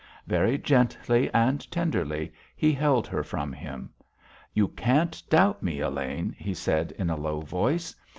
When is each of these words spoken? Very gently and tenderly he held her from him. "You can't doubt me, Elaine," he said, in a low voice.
Very 0.25 0.57
gently 0.57 1.31
and 1.31 1.69
tenderly 1.69 2.33
he 2.55 2.71
held 2.73 3.05
her 3.05 3.23
from 3.23 3.53
him. 3.53 3.91
"You 4.51 4.69
can't 4.69 5.21
doubt 5.29 5.61
me, 5.61 5.79
Elaine," 5.79 6.33
he 6.39 6.55
said, 6.55 6.91
in 6.93 7.11
a 7.11 7.15
low 7.15 7.41
voice. 7.41 7.93